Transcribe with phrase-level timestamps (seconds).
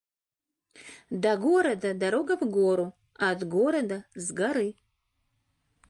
[1.25, 4.75] До города дорога в гору, от города— с горы.